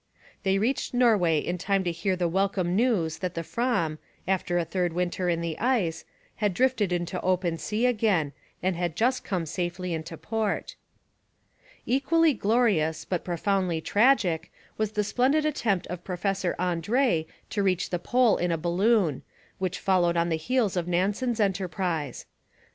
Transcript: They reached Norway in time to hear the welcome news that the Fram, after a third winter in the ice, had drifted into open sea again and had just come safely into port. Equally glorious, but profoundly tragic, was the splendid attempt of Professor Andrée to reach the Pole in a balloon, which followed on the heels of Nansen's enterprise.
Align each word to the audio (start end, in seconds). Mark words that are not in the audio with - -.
They 0.41 0.57
reached 0.57 0.95
Norway 0.95 1.37
in 1.37 1.59
time 1.59 1.83
to 1.83 1.91
hear 1.91 2.15
the 2.15 2.27
welcome 2.27 2.75
news 2.75 3.19
that 3.19 3.35
the 3.35 3.43
Fram, 3.43 3.99
after 4.27 4.57
a 4.57 4.65
third 4.65 4.93
winter 4.93 5.29
in 5.29 5.41
the 5.41 5.59
ice, 5.59 6.05
had 6.37 6.55
drifted 6.55 6.91
into 6.91 7.21
open 7.21 7.59
sea 7.59 7.85
again 7.85 8.33
and 8.63 8.75
had 8.75 8.95
just 8.95 9.23
come 9.23 9.45
safely 9.45 9.93
into 9.93 10.17
port. 10.17 10.75
Equally 11.85 12.33
glorious, 12.33 13.05
but 13.05 13.23
profoundly 13.23 13.79
tragic, 13.79 14.51
was 14.75 14.93
the 14.93 15.03
splendid 15.03 15.45
attempt 15.45 15.85
of 15.85 16.03
Professor 16.03 16.55
Andrée 16.57 17.27
to 17.51 17.61
reach 17.61 17.91
the 17.91 17.99
Pole 17.99 18.37
in 18.37 18.51
a 18.51 18.57
balloon, 18.57 19.21
which 19.59 19.77
followed 19.77 20.17
on 20.17 20.29
the 20.29 20.35
heels 20.35 20.75
of 20.75 20.87
Nansen's 20.87 21.39
enterprise. 21.39 22.25